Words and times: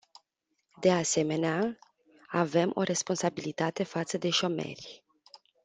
De 0.79 0.91
asemenea, 0.91 1.77
avem 2.27 2.71
o 2.75 2.81
responsabilitate 2.81 3.83
față 3.83 4.17
de 4.17 4.29
șomeri. 4.29 5.03